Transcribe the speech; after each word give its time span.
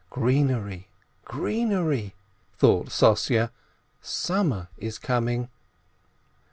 ''"Greenery, 0.09 0.87
greenery!" 1.25 2.15
thought 2.57 2.87
Sossye, 2.87 3.51
"summer 4.01 4.67
is 4.79 4.97
coming 4.97 5.47